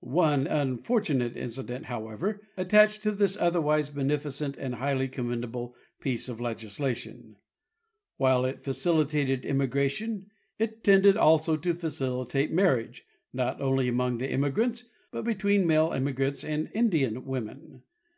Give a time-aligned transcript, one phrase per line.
[0.00, 7.36] One unfortunate incident, however, attached to this otherwise beneficent and highly commendable piece of legislation.
[8.16, 14.84] While it facilitated immigration it tended also to facilitate marriage, not only among the immigrants,
[15.12, 17.82] but between male immigrants and Indian women.